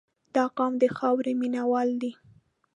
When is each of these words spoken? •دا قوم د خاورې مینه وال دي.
•دا 0.35 0.43
قوم 0.57 0.73
د 0.81 0.85
خاورې 0.97 1.33
مینه 1.39 1.61
وال 1.71 1.89
دي. 2.01 2.11